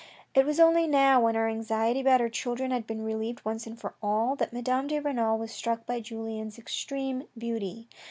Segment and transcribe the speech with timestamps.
[0.33, 3.79] It was only now, when her anxiety about her children had been relieved once and
[3.79, 7.87] for all, that Madame de Renal was struck by Julien's extreme beauty.